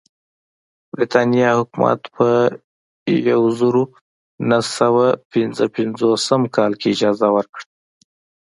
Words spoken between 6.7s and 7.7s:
کې اجازه ورکړه.